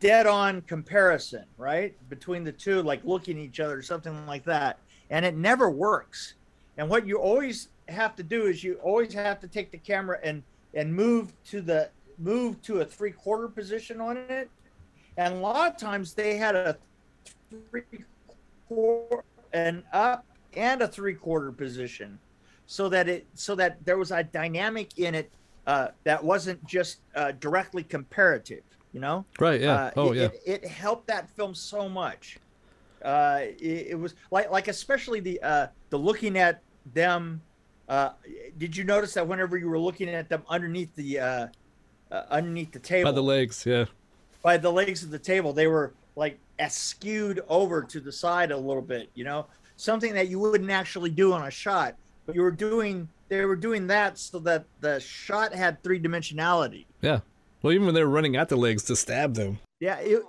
dead 0.00 0.26
on 0.26 0.62
comparison, 0.62 1.44
right? 1.58 1.94
Between 2.08 2.44
the 2.44 2.52
two, 2.52 2.82
like 2.82 3.04
looking 3.04 3.38
at 3.38 3.44
each 3.44 3.60
other, 3.60 3.82
something 3.82 4.26
like 4.26 4.44
that. 4.44 4.78
And 5.10 5.24
it 5.24 5.36
never 5.36 5.70
works. 5.70 6.34
And 6.76 6.88
what 6.88 7.06
you 7.06 7.16
always 7.16 7.68
have 7.88 8.16
to 8.16 8.22
do 8.22 8.46
is 8.46 8.64
you 8.64 8.74
always 8.82 9.12
have 9.14 9.40
to 9.40 9.48
take 9.48 9.70
the 9.70 9.78
camera 9.78 10.18
and 10.22 10.42
and 10.74 10.94
move 10.94 11.32
to 11.46 11.60
the 11.60 11.88
move 12.18 12.60
to 12.62 12.80
a 12.80 12.84
three 12.84 13.12
quarter 13.12 13.48
position 13.48 14.00
on 14.00 14.16
it. 14.16 14.50
And 15.16 15.34
a 15.34 15.38
lot 15.38 15.70
of 15.70 15.78
times 15.78 16.12
they 16.12 16.36
had 16.36 16.54
a 16.54 16.76
three 17.70 17.82
quarter 18.68 19.24
and 19.52 19.82
up 19.92 20.24
and 20.54 20.82
a 20.82 20.88
three 20.88 21.14
quarter 21.14 21.52
position, 21.52 22.18
so 22.66 22.88
that 22.88 23.08
it 23.08 23.26
so 23.34 23.54
that 23.54 23.82
there 23.84 23.96
was 23.96 24.10
a 24.10 24.24
dynamic 24.24 24.98
in 24.98 25.14
it 25.14 25.30
uh, 25.66 25.88
that 26.04 26.22
wasn't 26.22 26.64
just 26.66 27.00
uh, 27.14 27.32
directly 27.40 27.82
comparative. 27.82 28.62
You 28.96 29.02
know, 29.02 29.26
Right. 29.38 29.60
Yeah. 29.60 29.74
uh, 29.74 29.90
oh 29.98 30.12
it, 30.12 30.16
yeah. 30.16 30.24
It, 30.46 30.64
it 30.64 30.66
helped 30.66 31.06
that 31.08 31.28
film 31.28 31.54
so 31.54 31.86
much. 31.86 32.38
Uh, 33.04 33.40
it, 33.42 33.88
it 33.90 33.98
was 33.98 34.14
like 34.30 34.50
like 34.50 34.68
especially 34.68 35.20
the 35.20 35.38
uh, 35.42 35.66
the 35.90 35.98
looking 35.98 36.38
at 36.38 36.62
them. 36.94 37.42
Uh, 37.90 38.12
did 38.56 38.74
you 38.74 38.84
notice 38.84 39.12
that 39.12 39.28
whenever 39.28 39.58
you 39.58 39.68
were 39.68 39.78
looking 39.78 40.08
at 40.08 40.30
them 40.30 40.44
underneath 40.48 40.94
the 40.94 41.18
uh, 41.18 41.46
uh, 42.10 42.22
underneath 42.30 42.72
the 42.72 42.78
table 42.78 43.10
By 43.12 43.14
the 43.14 43.22
legs. 43.22 43.66
Yeah. 43.66 43.84
by 44.42 44.56
the 44.56 44.72
legs 44.72 45.02
of 45.02 45.10
the 45.10 45.18
table, 45.18 45.52
they 45.52 45.66
were 45.66 45.92
like 46.14 46.38
skewed 46.70 47.42
over 47.50 47.82
to 47.82 48.00
the 48.00 48.10
side 48.10 48.50
a 48.50 48.56
little 48.56 48.80
bit. 48.80 49.10
You 49.14 49.24
know, 49.24 49.44
something 49.76 50.14
that 50.14 50.28
you 50.28 50.38
wouldn't 50.38 50.70
actually 50.70 51.10
do 51.10 51.34
on 51.34 51.46
a 51.46 51.50
shot, 51.50 51.96
but 52.24 52.34
you 52.34 52.40
were 52.40 52.50
doing. 52.50 53.10
They 53.28 53.44
were 53.44 53.56
doing 53.56 53.88
that 53.88 54.16
so 54.16 54.38
that 54.38 54.64
the 54.80 55.00
shot 55.00 55.52
had 55.52 55.82
three 55.82 56.00
dimensionality. 56.00 56.86
Yeah. 57.02 57.20
Well, 57.62 57.72
even 57.72 57.86
when 57.86 57.94
they 57.94 58.04
were 58.04 58.10
running 58.10 58.36
at 58.36 58.48
the 58.48 58.56
legs 58.56 58.82
to 58.84 58.96
stab 58.96 59.34
them. 59.34 59.58
Yeah. 59.80 59.98
It, 59.98 60.22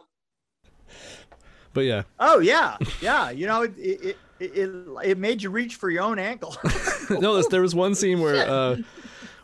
But 1.74 1.82
yeah. 1.82 2.04
Oh 2.20 2.40
yeah, 2.40 2.78
yeah. 3.02 3.30
You 3.30 3.48
know, 3.48 3.62
it 3.64 3.74
it 3.78 4.18
it, 4.40 4.88
it, 5.04 5.18
made 5.18 5.42
you 5.42 5.50
reach 5.50 5.76
for 5.76 5.90
your 5.90 6.04
own 6.04 6.20
ankle. 6.20 6.56
no, 7.10 7.42
there 7.44 7.62
was 7.62 7.76
one 7.76 7.96
scene 7.96 8.20
where 8.20 8.48
uh, 8.50 8.78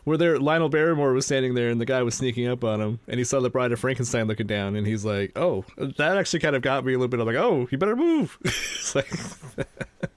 where 0.04 0.16
there 0.16 0.38
Lionel 0.38 0.68
Barrymore 0.68 1.12
was 1.12 1.26
standing 1.26 1.54
there 1.54 1.70
and 1.70 1.80
the 1.80 1.86
guy 1.86 2.02
was 2.02 2.14
sneaking 2.14 2.46
up 2.46 2.62
on 2.62 2.80
him 2.80 3.00
and 3.08 3.18
he 3.18 3.24
saw 3.24 3.40
the 3.40 3.50
Bride 3.50 3.72
of 3.72 3.80
Frankenstein 3.80 4.26
looking 4.26 4.46
down 4.46 4.76
and 4.76 4.86
he's 4.86 5.04
like, 5.04 5.32
"Oh, 5.36 5.64
that 5.78 6.16
actually 6.16 6.40
kind 6.40 6.54
of 6.54 6.62
got 6.62 6.84
me 6.84 6.92
a 6.92 6.98
little 6.98 7.08
bit. 7.08 7.20
I'm 7.20 7.26
like, 7.26 7.36
oh, 7.36 7.66
you 7.70 7.78
better 7.78 7.96
move." 7.96 8.38
like 8.94 9.10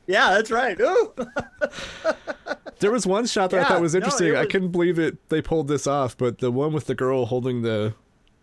yeah, 0.08 0.34
that's 0.34 0.52
right. 0.52 0.78
There 2.80 2.92
was 2.92 3.08
one 3.08 3.26
shot 3.26 3.50
that 3.52 3.66
I 3.66 3.68
thought 3.68 3.82
was 3.82 3.94
no, 3.94 3.98
interesting. 4.00 4.36
I 4.36 4.46
couldn't 4.46 4.72
believe 4.72 5.00
it. 5.00 5.30
they 5.30 5.42
pulled 5.42 5.68
this 5.68 5.88
off, 5.88 6.18
but 6.18 6.40
the 6.40 6.52
one 6.52 6.74
with 6.74 6.86
the 6.86 6.96
girl 6.96 7.26
holding 7.26 7.62
the 7.64 7.94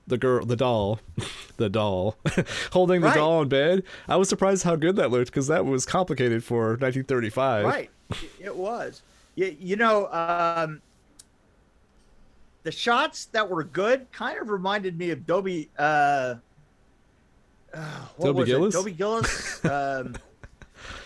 the 0.06 0.18
girl 0.18 0.44
the 0.44 0.56
doll 0.56 1.00
the 1.56 1.70
doll 1.70 2.16
holding 2.72 3.00
the 3.00 3.06
Right. 3.06 3.16
doll 3.16 3.40
in 3.40 3.48
bed 3.48 3.84
i 4.06 4.16
was 4.16 4.28
surprised 4.28 4.62
how 4.62 4.76
good 4.76 4.96
that 4.96 5.10
looked 5.10 5.28
because 5.30 5.46
that 5.46 5.64
was 5.64 5.86
complicated 5.86 6.44
for 6.44 6.72
1935 6.76 7.64
Right. 7.64 7.90
It 8.38 8.54
was. 8.54 9.00
You, 9.34 9.56
you 9.58 9.76
know, 9.76 10.08
um, 10.12 10.82
the 12.64 12.70
shots 12.70 13.24
that 13.26 13.48
were 13.48 13.64
good 13.64 14.06
kind 14.12 14.38
of 14.38 14.50
reminded 14.50 14.98
me 14.98 15.10
of 15.10 15.26
Dobie. 15.26 15.70
Uh, 15.78 16.34
uh, 17.72 18.00
Dobie 18.20 18.40
was 18.40 18.46
Gillis? 18.46 18.74
It? 18.74 18.78
Dobie 18.78 18.92
Gillis. 18.92 19.64
um, 19.64 20.16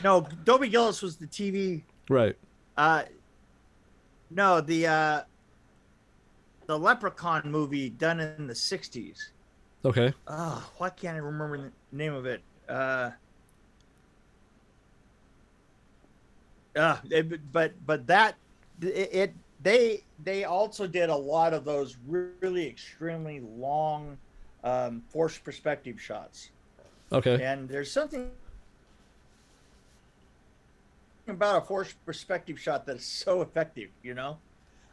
no, 0.02 0.26
Dobie 0.44 0.68
Gillis 0.68 1.00
was 1.02 1.16
the 1.16 1.26
TV. 1.26 1.82
right 2.10 2.36
Uh, 2.76 3.04
no, 4.30 4.60
the 4.60 4.86
uh, 4.86 5.20
the 6.66 6.78
Leprechaun 6.78 7.50
movie 7.50 7.90
done 7.90 8.20
in 8.20 8.46
the 8.46 8.54
'60s. 8.54 9.18
okay 9.84 10.12
Oh, 10.26 10.70
why 10.78 10.90
can't 10.90 11.16
I 11.16 11.20
remember 11.20 11.72
the 11.90 11.96
name 11.96 12.14
of 12.14 12.26
it? 12.26 12.42
Uh, 12.68 13.10
uh, 16.76 16.98
it- 17.10 17.52
but 17.52 17.74
but 17.84 18.06
that 18.06 18.36
it, 18.80 19.08
it 19.12 19.34
they 19.60 20.04
they 20.18 20.44
also 20.44 20.86
did 20.86 21.10
a 21.10 21.16
lot 21.16 21.52
of 21.54 21.64
those 21.64 21.96
really 22.06 22.68
extremely 22.68 23.40
long 23.40 24.18
um, 24.64 25.02
forced 25.10 25.44
perspective 25.44 26.00
shots, 26.00 26.52
okay 27.12 27.40
and 27.42 27.68
there's 27.68 27.92
something 27.92 28.32
about 31.28 31.62
a 31.62 31.66
forced 31.66 32.04
perspective 32.04 32.58
shot 32.58 32.86
that's 32.86 33.04
so 33.04 33.42
effective. 33.42 33.90
You 34.02 34.14
know, 34.14 34.38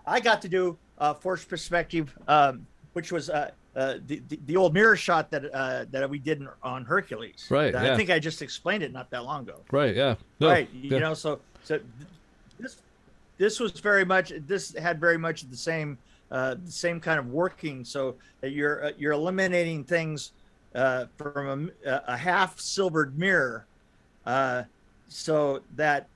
I 0.05 0.19
got 0.19 0.41
to 0.43 0.49
do 0.49 0.77
a 0.97 1.13
forced 1.13 1.49
perspective, 1.49 2.13
um, 2.27 2.65
which 2.93 3.11
was 3.11 3.29
uh, 3.29 3.51
uh, 3.75 3.95
the, 4.07 4.21
the 4.29 4.39
the 4.45 4.55
old 4.55 4.73
mirror 4.73 4.95
shot 4.95 5.29
that 5.31 5.53
uh, 5.53 5.85
that 5.91 6.09
we 6.09 6.19
did 6.19 6.45
on 6.63 6.85
Hercules. 6.85 7.47
Right, 7.49 7.75
I 7.75 7.95
think 7.97 8.09
I 8.09 8.19
just 8.19 8.41
explained 8.41 8.83
it 8.83 8.93
not 8.93 9.09
that 9.09 9.25
long 9.25 9.43
ago. 9.43 9.59
right 9.71 9.95
yeah 9.95 10.15
no, 10.39 10.47
right. 10.47 10.69
yeah. 10.73 10.93
You 10.95 10.99
know, 10.99 11.13
so 11.13 11.39
so 11.63 11.79
this 12.59 12.77
this 13.37 13.59
was 13.59 13.71
very 13.73 14.05
much 14.05 14.31
this 14.47 14.73
had 14.75 14.99
very 14.99 15.17
much 15.17 15.49
the 15.49 15.57
same 15.57 15.97
uh, 16.31 16.55
the 16.63 16.71
same 16.71 16.99
kind 16.99 17.19
of 17.19 17.27
working. 17.31 17.83
So 17.83 18.15
that 18.41 18.51
you're 18.51 18.85
uh, 18.85 18.91
you're 18.97 19.11
eliminating 19.11 19.83
things 19.83 20.31
uh, 20.73 21.05
from 21.17 21.71
a, 21.85 22.01
a 22.07 22.17
half 22.17 22.59
silvered 22.59 23.17
mirror, 23.17 23.65
uh, 24.25 24.63
so 25.07 25.61
that 25.75 26.07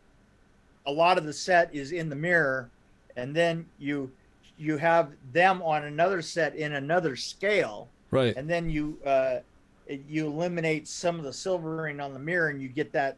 a 0.90 0.92
lot 0.92 1.18
of 1.18 1.26
the 1.26 1.34
set 1.34 1.74
is 1.74 1.92
in 1.92 2.10
the 2.10 2.16
mirror, 2.16 2.70
and 3.16 3.36
then 3.36 3.66
you 3.78 4.12
you 4.58 4.76
have 4.78 5.12
them 5.32 5.62
on 5.62 5.86
another 5.86 6.22
set 6.22 6.56
in 6.56 6.74
another 6.74 7.16
scale. 7.16 7.88
Right. 8.12 8.36
And 8.36 8.50
then 8.50 8.70
you 8.70 8.98
uh, 9.06 9.38
you 9.88 10.28
eliminate 10.28 10.88
some 10.88 11.18
of 11.18 11.24
the 11.24 11.34
silvering 11.34 12.00
on 12.00 12.14
the 12.14 12.20
mirror 12.20 12.50
and 12.50 12.62
you 12.62 12.68
get 12.68 12.92
that 12.92 13.18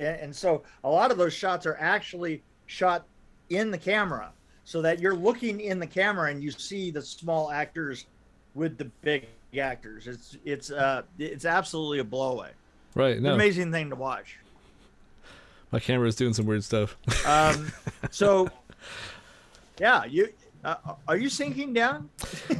and 0.00 0.34
so 0.34 0.62
a 0.84 0.88
lot 0.88 1.10
of 1.10 1.18
those 1.18 1.32
shots 1.34 1.66
are 1.66 1.76
actually 1.80 2.40
shot 2.66 3.04
in 3.50 3.70
the 3.70 3.78
camera 3.78 4.30
so 4.64 4.80
that 4.80 5.00
you're 5.00 5.16
looking 5.16 5.60
in 5.60 5.78
the 5.80 5.86
camera 5.86 6.30
and 6.30 6.42
you 6.42 6.52
see 6.52 6.90
the 6.90 7.02
small 7.02 7.50
actors 7.50 8.06
with 8.54 8.78
the 8.78 8.84
big 9.02 9.26
actors. 9.58 10.06
It's 10.06 10.36
it's 10.44 10.70
uh 10.70 11.02
it's 11.18 11.44
absolutely 11.44 11.98
a 11.98 12.04
blowaway 12.04 12.50
right 12.94 13.20
no. 13.20 13.34
Amazing 13.34 13.72
thing 13.72 13.90
to 13.90 13.96
watch 13.96 14.38
my 15.72 15.78
camera 15.80 16.06
is 16.08 16.16
doing 16.16 16.32
some 16.34 16.46
weird 16.46 16.64
stuff 16.64 16.96
um 17.26 17.70
so 18.10 18.48
yeah 19.80 20.04
you 20.04 20.28
uh, 20.64 20.74
are 21.06 21.16
you 21.16 21.28
sinking 21.28 21.72
down 21.72 22.08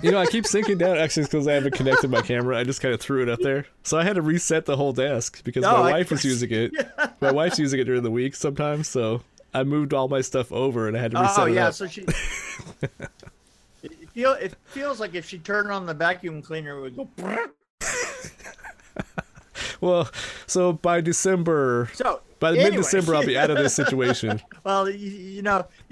you 0.02 0.10
know 0.12 0.18
i 0.18 0.26
keep 0.26 0.46
sinking 0.46 0.78
down 0.78 0.96
actually 1.04 1.24
because 1.24 1.48
i 1.48 1.52
haven't 1.52 1.74
connected 1.74 2.08
my 2.10 2.20
camera 2.22 2.56
i 2.56 2.62
just 2.64 2.80
kind 2.80 2.94
of 2.94 3.00
threw 3.00 3.22
it 3.22 3.28
up 3.28 3.40
there 3.40 3.66
so 3.82 3.98
i 3.98 4.04
had 4.04 4.14
to 4.14 4.22
reset 4.22 4.64
the 4.66 4.76
whole 4.76 4.92
desk 4.92 5.42
because 5.44 5.62
No, 5.62 5.72
my 5.82 5.88
I- 5.88 5.92
wife 5.92 6.10
was 6.10 6.24
using 6.24 6.50
it 6.52 6.72
my 7.20 7.32
wife's 7.32 7.58
using 7.58 7.80
it 7.80 7.84
during 7.84 8.02
the 8.04 8.10
week 8.10 8.34
sometimes 8.36 8.86
so 8.88 9.22
i 9.52 9.64
moved 9.64 9.92
all 9.94 10.06
my 10.08 10.20
stuff 10.20 10.52
over 10.52 10.86
and 10.86 10.96
i 10.96 11.00
had 11.00 11.10
to 11.10 11.20
reset 11.20 11.38
Oh 11.38 11.46
it 11.46 11.54
yeah, 11.54 11.68
up. 11.68 11.74
so 11.74 11.86
she. 11.88 12.02
it 13.82 13.92
feel 14.12 14.32
it 14.34 14.54
feels 14.66 15.00
like 15.00 15.14
if 15.14 15.28
she 15.28 15.38
turned 15.38 15.70
on 15.72 15.86
the 15.86 15.94
vacuum 15.94 16.40
cleaner, 16.42 16.76
it 16.78 16.80
would 16.80 16.96
go. 16.96 17.08
well 19.80 20.08
so 20.46 20.72
by 20.72 21.00
december 21.00 21.90
So 21.94 22.20
by 22.40 22.52
mid-december 22.52 23.14
i'll 23.14 23.26
be 23.26 23.36
out 23.36 23.50
of 23.50 23.56
this 23.56 23.74
situation 23.82 24.40
well, 24.64 24.88
you, 24.90 25.10
you 25.10 25.42
know, 25.42 25.66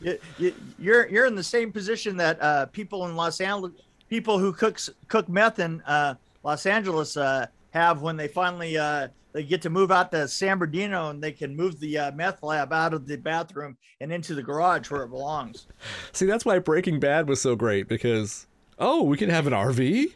you, 0.00 0.18
you, 0.38 0.54
you're 0.78 1.08
you're 1.08 1.26
in 1.26 1.34
the 1.34 1.42
same 1.42 1.72
position 1.72 2.16
that 2.18 2.40
uh, 2.40 2.66
people 2.66 3.06
in 3.06 3.16
Los 3.16 3.40
Angeles, 3.40 3.72
people 4.08 4.38
who 4.38 4.52
cooks 4.52 4.90
cook 5.08 5.28
meth 5.28 5.58
in 5.58 5.80
uh, 5.82 6.14
Los 6.44 6.66
Angeles 6.66 7.16
uh, 7.16 7.46
have 7.70 8.00
when 8.02 8.16
they 8.16 8.28
finally 8.28 8.78
uh, 8.78 9.08
they 9.32 9.42
get 9.42 9.60
to 9.62 9.70
move 9.70 9.90
out 9.90 10.12
to 10.12 10.28
San 10.28 10.58
Bernardino 10.58 11.10
and 11.10 11.22
they 11.22 11.32
can 11.32 11.56
move 11.56 11.80
the 11.80 11.98
uh, 11.98 12.12
meth 12.12 12.42
lab 12.42 12.72
out 12.72 12.94
of 12.94 13.06
the 13.06 13.16
bathroom 13.16 13.76
and 14.00 14.12
into 14.12 14.34
the 14.34 14.42
garage 14.42 14.90
where 14.90 15.02
it 15.02 15.08
belongs. 15.08 15.66
See, 16.12 16.26
that's 16.26 16.44
why 16.44 16.58
Breaking 16.60 17.00
Bad 17.00 17.28
was 17.28 17.40
so 17.40 17.56
great 17.56 17.88
because 17.88 18.46
oh, 18.78 19.02
we 19.02 19.16
can 19.16 19.30
have 19.30 19.46
an 19.46 19.52
RV. 19.52 20.12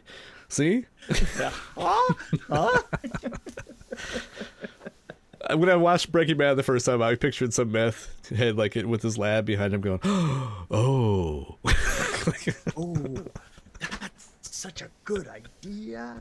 See, 0.47 0.85
Yeah. 1.39 1.51
Huh? 1.75 2.13
Huh? 2.47 2.81
When 5.51 5.69
I 5.69 5.75
watched 5.75 6.11
Breaking 6.11 6.37
Bad 6.37 6.55
the 6.55 6.63
first 6.63 6.85
time, 6.85 7.01
I 7.01 7.15
pictured 7.15 7.53
some 7.53 7.71
meth 7.71 8.29
head 8.29 8.57
like 8.57 8.75
it 8.75 8.87
with 8.87 9.01
his 9.01 9.17
lab 9.17 9.45
behind 9.45 9.73
him, 9.73 9.81
going, 9.81 9.99
"Oh, 10.03 11.57
Oh, 12.77 12.95
that's 13.79 14.29
such 14.41 14.81
a 14.81 14.89
good 15.03 15.27
idea. 15.27 16.15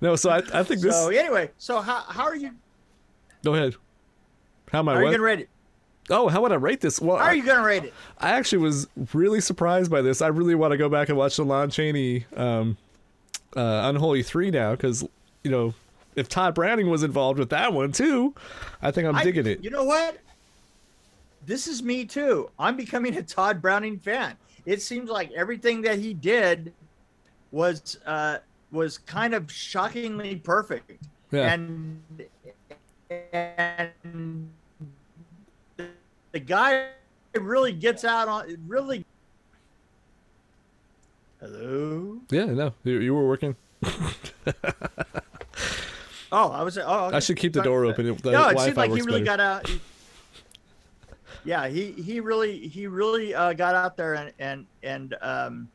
no." 0.00 0.16
So 0.16 0.30
I, 0.30 0.42
I 0.52 0.62
think 0.62 0.80
this. 0.80 0.94
So 0.94 1.08
anyway, 1.08 1.50
so 1.58 1.80
how, 1.80 2.00
how 2.00 2.24
are 2.24 2.36
you? 2.36 2.50
Go 3.44 3.54
ahead. 3.54 3.74
How 4.72 4.80
am 4.80 4.88
I? 4.88 4.94
How 4.94 4.98
are 5.00 5.04
you 5.04 5.10
gonna 5.10 5.22
rate 5.22 5.40
it? 5.40 5.48
Oh, 6.08 6.28
how 6.28 6.42
would 6.42 6.50
I 6.50 6.56
rate 6.56 6.80
this? 6.80 7.00
Well, 7.00 7.18
How 7.18 7.26
are 7.26 7.34
you 7.34 7.44
gonna 7.44 7.62
rate 7.64 7.84
it? 7.84 7.94
I 8.18 8.30
actually 8.30 8.58
was 8.58 8.88
really 9.14 9.40
surprised 9.40 9.90
by 9.90 10.02
this. 10.02 10.20
I 10.20 10.26
really 10.28 10.54
want 10.56 10.72
to 10.72 10.76
go 10.76 10.88
back 10.88 11.08
and 11.08 11.16
watch 11.16 11.36
the 11.36 11.44
Lon 11.44 11.70
Chaney 11.70 12.26
um, 12.36 12.76
uh, 13.56 13.82
Unholy 13.84 14.22
Three 14.24 14.50
now 14.50 14.72
because 14.72 15.04
you 15.44 15.50
know 15.50 15.74
if 16.16 16.28
Tod 16.28 16.54
Browning 16.54 16.90
was 16.90 17.02
involved 17.02 17.38
with 17.38 17.50
that 17.50 17.72
one 17.72 17.92
too, 17.92 18.34
I 18.82 18.90
think 18.90 19.06
I'm 19.08 19.16
I- 19.16 19.24
digging 19.24 19.46
it. 19.46 19.62
You 19.62 19.70
know 19.70 19.84
what? 19.84 20.18
This 21.46 21.66
is 21.66 21.82
me 21.82 22.04
too. 22.04 22.50
I'm 22.58 22.76
becoming 22.76 23.16
a 23.16 23.22
Tod 23.22 23.62
Browning 23.62 23.98
fan. 23.98 24.36
It 24.66 24.82
seems 24.82 25.08
like 25.08 25.32
everything 25.32 25.80
that 25.82 25.98
he 25.98 26.12
did 26.12 26.72
was 27.50 27.98
uh, 28.06 28.38
was 28.70 28.98
kind 28.98 29.34
of 29.34 29.50
shockingly 29.50 30.36
perfect. 30.36 31.08
Yeah. 31.30 31.52
And 31.52 32.02
and 33.32 34.50
the, 35.76 35.86
the 36.32 36.40
guy 36.40 36.88
really 37.34 37.72
gets 37.72 38.04
out 38.04 38.28
on 38.28 38.50
it 38.50 38.58
really. 38.66 39.04
Hello. 41.40 42.18
Yeah, 42.30 42.44
no, 42.44 42.74
you, 42.84 42.98
you 42.98 43.14
were 43.14 43.26
working. 43.26 43.56
Oh, 46.32 46.50
I 46.50 46.62
was. 46.62 46.78
Oh, 46.78 47.06
okay. 47.06 47.16
I 47.16 47.20
should 47.20 47.36
keep 47.36 47.52
the 47.52 47.62
door 47.62 47.84
open. 47.84 48.06
It- 48.08 48.22
The 48.22 48.30
no, 48.32 48.48
it 48.48 48.58
seemed 48.60 48.76
like 48.76 48.90
he 48.92 49.00
really 49.02 49.22
better. 49.22 49.24
got 49.36 49.40
out. 49.40 49.66
he- 49.68 49.80
yeah, 51.44 51.68
he 51.68 51.92
he 51.92 52.20
really 52.20 52.68
he 52.68 52.86
really 52.86 53.34
uh, 53.34 53.52
got 53.54 53.74
out 53.74 53.96
there 53.96 54.14
and 54.14 54.32
and 54.38 54.66
and 54.82 55.16
um, 55.22 55.68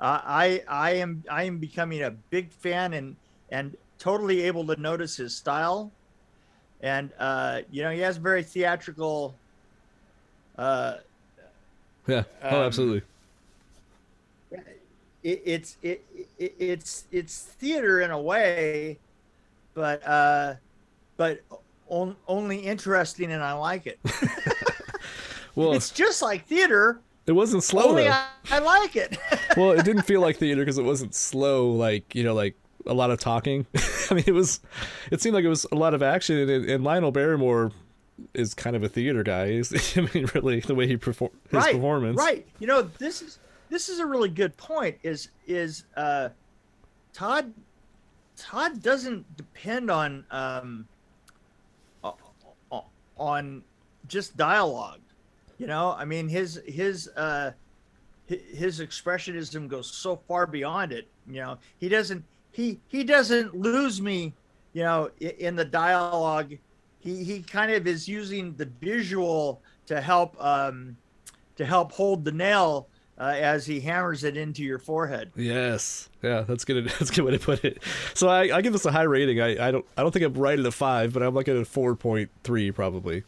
I 0.00 0.62
I 0.68 0.90
am 0.92 1.22
I 1.30 1.44
am 1.44 1.58
becoming 1.58 2.02
a 2.02 2.10
big 2.10 2.50
fan 2.50 2.94
and 2.94 3.16
and 3.50 3.76
totally 3.98 4.42
able 4.42 4.66
to 4.66 4.80
notice 4.80 5.16
his 5.16 5.34
style, 5.36 5.90
and 6.82 7.10
uh, 7.18 7.60
you 7.70 7.82
know 7.82 7.90
he 7.90 8.00
has 8.00 8.16
very 8.16 8.42
theatrical. 8.42 9.34
Uh, 10.58 10.96
Yeah. 12.06 12.24
Oh, 12.42 12.60
um, 12.60 12.66
absolutely. 12.66 13.02
it, 15.22 15.42
it's 15.44 15.76
it, 15.82 16.04
it 16.38 16.54
it's 16.58 17.04
it's 17.12 17.42
theater 17.42 18.00
in 18.00 18.10
a 18.10 18.20
way, 18.20 18.98
but 19.74 20.06
uh, 20.06 20.54
but 21.16 21.40
on, 21.88 22.16
only 22.28 22.58
interesting 22.58 23.32
and 23.32 23.42
I 23.42 23.52
like 23.52 23.86
it. 23.86 23.98
Well, 25.54 25.72
it's 25.72 25.90
just 25.90 26.22
like 26.22 26.46
theater, 26.46 27.00
it 27.26 27.32
wasn't 27.32 27.62
slow 27.62 27.90
only 27.90 28.04
though. 28.04 28.10
I, 28.10 28.28
I 28.50 28.58
like 28.58 28.96
it. 28.96 29.18
well, 29.56 29.72
it 29.72 29.84
didn't 29.84 30.02
feel 30.02 30.20
like 30.20 30.36
theater 30.36 30.62
because 30.62 30.78
it 30.78 30.84
wasn't 30.84 31.14
slow, 31.14 31.70
like 31.70 32.14
you 32.14 32.24
know, 32.24 32.34
like 32.34 32.56
a 32.86 32.94
lot 32.94 33.10
of 33.10 33.20
talking. 33.20 33.66
I 34.10 34.14
mean, 34.14 34.24
it 34.26 34.34
was. 34.34 34.60
It 35.10 35.20
seemed 35.20 35.34
like 35.34 35.44
it 35.44 35.48
was 35.48 35.66
a 35.70 35.76
lot 35.76 35.94
of 35.94 36.02
action, 36.02 36.36
and, 36.36 36.68
and 36.68 36.84
Lionel 36.84 37.12
Barrymore 37.12 37.72
is 38.34 38.54
kind 38.54 38.76
of 38.76 38.82
a 38.82 38.88
theater 38.88 39.22
guy. 39.22 39.52
He's, 39.52 39.96
I 39.98 40.08
mean, 40.12 40.26
really, 40.34 40.60
the 40.60 40.74
way 40.74 40.86
he 40.86 40.96
perform 40.96 41.30
his 41.44 41.52
right, 41.52 41.74
performance. 41.74 42.16
right. 42.16 42.46
You 42.58 42.66
know, 42.66 42.82
this 42.82 43.22
is 43.22 43.38
this 43.68 43.88
is 43.88 43.98
a 43.98 44.06
really 44.06 44.28
good 44.28 44.56
point. 44.56 44.98
Is 45.02 45.28
is 45.46 45.84
uh, 45.96 46.30
Tod 47.12 47.52
Tod 48.40 48.82
doesn't 48.82 49.36
depend 49.36 49.90
on 49.90 50.24
um, 50.30 50.88
on 53.18 53.62
just 54.08 54.36
dialogue. 54.36 55.00
You 55.58 55.66
know, 55.66 55.94
I 55.96 56.06
mean 56.06 56.26
his 56.26 56.60
his 56.66 57.08
uh, 57.16 57.52
his 58.26 58.80
expressionism 58.80 59.68
goes 59.68 59.90
so 59.90 60.16
far 60.26 60.46
beyond 60.46 60.92
it. 60.92 61.06
You 61.26 61.40
know, 61.40 61.58
he 61.78 61.90
doesn't 61.90 62.24
he 62.50 62.80
he 62.88 63.04
doesn't 63.04 63.54
lose 63.54 64.00
me. 64.00 64.32
You 64.72 64.84
know, 64.84 65.10
in 65.20 65.54
the 65.54 65.64
dialogue, 65.64 66.54
he 66.98 67.22
he 67.22 67.42
kind 67.42 67.70
of 67.70 67.86
is 67.86 68.08
using 68.08 68.54
the 68.54 68.66
visual 68.80 69.60
to 69.86 70.00
help 70.00 70.34
um, 70.42 70.96
to 71.56 71.66
help 71.66 71.92
hold 71.92 72.24
the 72.24 72.32
nail 72.32 72.88
uh, 73.20 73.24
as 73.38 73.66
he 73.66 73.80
hammers 73.80 74.24
it 74.24 74.36
into 74.36 74.62
your 74.64 74.78
forehead. 74.78 75.30
Yes. 75.36 76.08
Yeah, 76.22 76.40
that's 76.40 76.64
good. 76.64 76.88
That's 76.98 77.10
a 77.10 77.14
good 77.14 77.24
way 77.24 77.32
to 77.32 77.38
put 77.38 77.64
it. 77.64 77.82
So 78.14 78.28
I, 78.28 78.56
I 78.56 78.62
give 78.62 78.72
this 78.72 78.86
a 78.86 78.92
high 78.92 79.02
rating. 79.02 79.40
I, 79.40 79.68
I 79.68 79.70
don't 79.70 79.84
I 79.96 80.02
don't 80.02 80.10
think 80.10 80.24
I'm 80.24 80.34
right 80.34 80.58
at 80.58 80.64
a 80.66 80.72
five, 80.72 81.12
but 81.12 81.22
I'm 81.22 81.34
like 81.34 81.48
at 81.48 81.56
a 81.56 81.64
four 81.64 81.94
point 81.94 82.30
three 82.42 82.70
probably. 82.72 83.24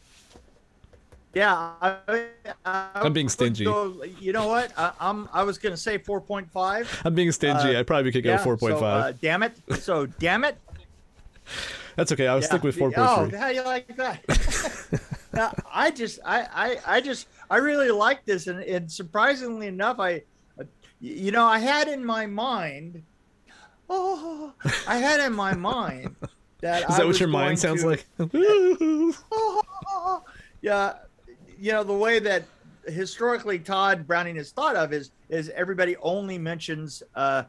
Yeah, 1.34 1.72
I, 1.80 2.26
I'm 2.94 3.14
being 3.14 3.30
stingy. 3.30 3.64
go- 3.64 4.02
you 4.20 4.32
know 4.34 4.48
what? 4.48 4.72
I, 4.76 4.92
I'm 5.00 5.28
I 5.32 5.44
was 5.44 5.56
gonna 5.56 5.76
say 5.78 5.96
four 5.96 6.20
point 6.20 6.50
five. 6.50 7.00
I'm 7.04 7.14
being 7.14 7.32
stingy. 7.32 7.74
Uh, 7.74 7.80
I 7.80 7.82
probably 7.82 8.12
could 8.12 8.24
go 8.24 8.30
yeah, 8.32 8.38
four 8.38 8.56
point 8.58 8.78
so, 8.78 8.84
uh, 8.84 9.12
damn 9.22 9.42
it! 9.42 9.54
So 9.80 10.04
damn 10.06 10.44
it! 10.44 10.58
That's 11.96 12.12
okay. 12.12 12.26
I'll 12.26 12.40
Yeah. 12.40 12.46
stick 12.46 12.62
with 12.62 12.76
four 12.76 12.90
point 12.90 13.08
Oh, 13.08 13.28
three. 13.28 13.38
how 13.38 13.48
do 13.48 13.54
you 13.54 13.62
like 13.62 13.96
that? 13.96 15.00
now, 15.32 15.52
I 15.72 15.90
just, 15.90 16.20
I, 16.24 16.46
I, 16.86 16.96
I 16.96 17.00
just, 17.00 17.28
I 17.52 17.58
really 17.58 17.90
like 17.90 18.24
this, 18.24 18.46
and, 18.46 18.62
and 18.62 18.90
surprisingly 18.90 19.66
enough, 19.66 20.00
I, 20.00 20.22
you 21.02 21.32
know, 21.32 21.44
I 21.44 21.58
had 21.58 21.86
in 21.86 22.02
my 22.02 22.24
mind, 22.24 23.02
oh, 23.90 24.54
I 24.88 24.96
had 24.96 25.20
in 25.20 25.34
my 25.34 25.52
mind 25.52 26.16
that 26.62 26.84
Is 26.84 26.94
I 26.94 26.98
that 26.98 27.06
what 27.06 27.20
your 27.20 27.28
mind 27.28 27.58
sounds 27.58 27.82
to- 27.82 27.88
like? 27.88 28.06
yeah, 30.62 30.94
you 31.58 31.72
know 31.72 31.84
the 31.84 31.92
way 31.92 32.20
that 32.20 32.44
historically 32.86 33.58
Tod 33.58 34.06
Browning 34.06 34.38
is 34.38 34.50
thought 34.52 34.74
of 34.74 34.94
is 34.94 35.10
is 35.28 35.50
everybody 35.50 35.94
only 35.98 36.38
mentions 36.38 37.02
uh, 37.14 37.42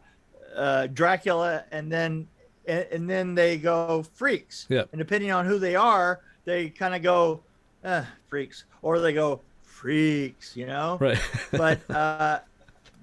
uh, 0.54 0.88
Dracula 0.88 1.64
and 1.72 1.90
then 1.90 2.28
and, 2.68 2.86
and 2.92 3.10
then 3.10 3.36
they 3.36 3.58
go 3.58 4.04
freaks. 4.16 4.66
Yep. 4.68 4.90
And 4.92 5.00
depending 5.00 5.32
on 5.32 5.46
who 5.46 5.60
they 5.60 5.76
are, 5.78 6.20
they 6.44 6.70
kind 6.70 6.94
of 6.94 7.02
go 7.02 7.40
eh, 7.86 8.04
freaks 8.28 8.66
or 8.82 9.00
they 9.00 9.14
go 9.14 9.40
freaks. 9.84 10.56
You 10.56 10.66
know. 10.66 10.98
right. 11.00 11.20
But 11.52 11.88
uh, 11.92 12.40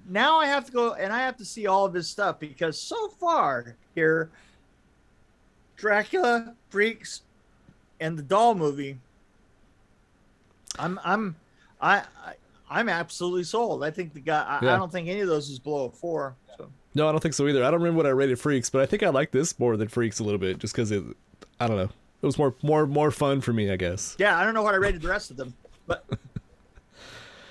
now 0.09 0.39
I 0.39 0.47
have 0.47 0.65
to 0.65 0.71
go 0.71 0.93
and 0.93 1.13
I 1.13 1.19
have 1.19 1.37
to 1.37 1.45
see 1.45 1.67
all 1.67 1.85
of 1.85 1.93
his 1.93 2.09
stuff 2.09 2.39
because 2.39 2.77
so 2.77 3.07
far 3.07 3.77
here, 3.95 4.31
Dracula, 5.77 6.55
Freaks, 6.69 7.21
and 7.99 8.17
the 8.17 8.23
Doll 8.23 8.55
movie. 8.55 8.97
I'm 10.79 10.99
I'm 11.03 11.35
I, 11.79 11.99
I 12.25 12.33
I'm 12.69 12.89
absolutely 12.89 13.43
sold. 13.43 13.83
I 13.83 13.91
think 13.91 14.13
the 14.13 14.19
guy. 14.19 14.43
I, 14.43 14.65
Yeah. 14.65 14.73
I 14.73 14.77
don't 14.77 14.91
think 14.91 15.07
any 15.07 15.19
of 15.21 15.27
those 15.27 15.49
is 15.49 15.59
below 15.59 15.85
a 15.85 15.91
four. 15.91 16.35
So 16.57 16.69
No, 16.95 17.07
I 17.07 17.11
don't 17.11 17.21
think 17.21 17.35
so 17.35 17.47
either. 17.47 17.63
I 17.63 17.71
don't 17.71 17.81
remember 17.81 17.97
what 17.97 18.05
I 18.05 18.09
rated 18.09 18.39
Freaks, 18.39 18.69
but 18.69 18.81
I 18.81 18.85
think 18.85 19.03
I 19.03 19.09
like 19.09 19.31
this 19.31 19.59
more 19.59 19.77
than 19.77 19.87
Freaks 19.87 20.19
a 20.19 20.23
little 20.23 20.39
bit, 20.39 20.57
just 20.57 20.73
because 20.73 20.91
it. 20.91 21.03
I 21.59 21.67
don't 21.67 21.77
know. 21.77 21.89
It 22.21 22.25
was 22.25 22.37
more 22.37 22.55
more 22.63 22.87
more 22.87 23.11
fun 23.11 23.41
for 23.41 23.53
me, 23.53 23.71
I 23.71 23.75
guess. 23.75 24.15
yeah, 24.19 24.37
I 24.37 24.43
don't 24.43 24.53
know 24.53 24.63
what 24.63 24.73
I 24.73 24.77
rated 24.77 25.01
the 25.01 25.09
rest 25.09 25.31
of 25.31 25.37
them, 25.37 25.53
but 25.87 26.05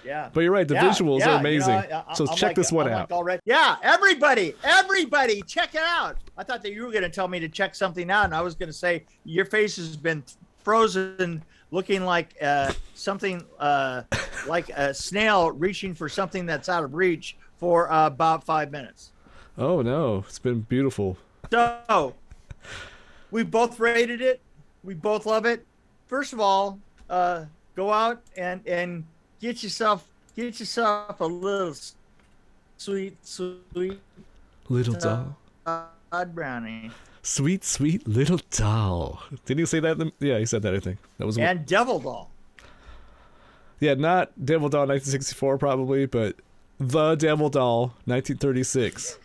yeah. 0.05 0.31
But 0.33 0.41
you're 0.41 0.53
right. 0.53 0.67
The 0.67 0.75
Yeah, 0.75 0.89
visuals 0.91 1.21
yeah, 1.21 1.29
are 1.29 1.33
you 1.33 1.39
amazing. 1.39 1.75
know, 1.75 2.05
I- 2.09 2.15
so 2.15 2.27
I'm 2.29 2.37
check 2.37 2.49
like- 2.51 2.57
this 2.57 2.73
one 2.73 2.87
I'm 2.87 2.93
out. 2.95 3.11
like 3.11 3.17
already- 3.19 3.43
yeah, 3.45 3.77
everybody, 3.83 4.55
everybody, 4.65 5.43
check 5.43 5.75
it 5.75 5.83
out. 5.85 6.17
I 6.37 6.43
thought 6.45 6.63
that 6.63 6.73
you 6.73 6.85
were 6.85 6.91
going 6.93 7.03
to 7.03 7.09
tell 7.11 7.29
me 7.29 7.41
to 7.41 7.49
check 7.49 7.75
something 7.75 8.11
out, 8.11 8.25
and 8.25 8.35
I 8.35 8.41
was 8.41 8.55
going 8.55 8.69
to 8.69 8.73
say 8.73 9.05
your 9.25 9.45
face 9.45 9.77
has 9.77 9.97
been 9.97 10.23
frozen, 10.65 11.43
looking 11.71 12.05
like 12.05 12.35
uh, 12.43 12.73
something 12.95 13.45
uh, 13.59 14.03
like 14.47 14.69
a 14.71 14.93
snail 14.95 15.51
reaching 15.53 15.95
for 15.95 16.09
something 16.09 16.47
that's 16.47 16.69
out 16.69 16.85
of 16.85 16.95
reach 16.95 17.37
for 17.59 17.91
uh, 17.93 18.07
about 18.07 18.45
five 18.45 18.71
minutes. 18.71 19.13
oh 19.59 19.83
no, 19.83 20.25
it's 20.27 20.39
been 20.39 20.61
beautiful. 20.63 21.17
So 21.51 22.15
we 23.31 23.43
both 23.43 23.79
rated 23.81 24.21
it. 24.21 24.41
We 24.83 24.95
both 24.95 25.27
love 25.27 25.45
it. 25.47 25.67
First 26.07 26.33
of 26.33 26.41
all, 26.41 26.79
uh, 27.09 27.45
go 27.77 27.93
out 27.93 28.23
and 28.37 28.67
and 28.67 29.05
get 29.41 29.63
yourself 29.63 30.07
get 30.37 30.59
yourself 30.61 31.21
a 31.21 31.25
little 31.25 31.75
sweet 32.77 33.17
sweet 33.27 33.99
Little 34.69 34.95
doll. 34.95 35.37
Todd 35.65 36.35
Brownie 36.35 36.91
Sweet, 37.23 37.65
sweet 37.65 38.09
little 38.09 38.41
doll. 38.51 39.23
Didn't 39.45 39.61
he 39.61 39.67
say 39.67 39.81
that? 39.81 39.99
The, 39.99 40.11
yeah, 40.21 40.39
he 40.39 40.47
said 40.47 40.63
that. 40.63 40.75
I 40.75 40.81
think 40.81 40.99
that 41.19 41.27
was. 41.27 41.37
and 41.37 41.67
Devil 41.67 42.01
Doll. 42.01 42.31
yeah, 43.79 43.93
not 43.95 44.33
Devil 44.43 44.71
Doll 44.71 44.87
1964 44.87 45.59
probably, 45.59 46.07
but 46.07 46.37
the 46.79 47.17
Devil 47.17 47.51
Doll 47.51 47.89
1936. 48.07 49.19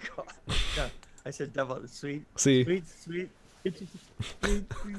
God, 0.75 0.91
I 1.25 1.32
said 1.32 1.54
Devil 1.54 1.88
sweet 1.88 2.25
See, 2.36 2.65
sweet 2.65 2.84
sweet. 2.88 3.30
Sweet, 3.63 4.73
sweet. 4.82 4.97